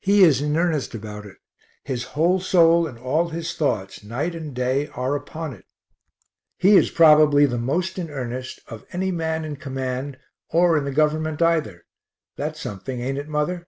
He 0.00 0.22
is 0.22 0.42
in 0.42 0.54
earnest 0.58 0.94
about 0.94 1.24
it; 1.24 1.38
his 1.82 2.04
whole 2.12 2.40
soul 2.40 2.86
and 2.86 2.98
all 2.98 3.30
his 3.30 3.54
thoughts 3.54 4.04
night 4.04 4.34
and 4.34 4.52
day 4.54 4.88
are 4.88 5.16
upon 5.16 5.54
it. 5.54 5.64
He 6.58 6.76
is 6.76 6.90
probably 6.90 7.46
the 7.46 7.56
most 7.56 7.98
in 7.98 8.10
earnest 8.10 8.60
of 8.68 8.84
any 8.92 9.10
man 9.10 9.46
in 9.46 9.56
command 9.56 10.18
or 10.50 10.76
in 10.76 10.84
the 10.84 10.92
Government 10.92 11.40
either 11.40 11.86
that's 12.36 12.60
something, 12.60 13.00
ain't 13.00 13.16
it, 13.16 13.28
mother? 13.28 13.66